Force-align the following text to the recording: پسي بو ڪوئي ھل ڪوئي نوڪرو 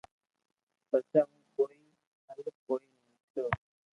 پسي 0.89 1.19
بو 1.29 1.37
ڪوئي 1.55 1.79
ھل 2.27 2.39
ڪوئي 2.65 2.85
نوڪرو 3.01 3.47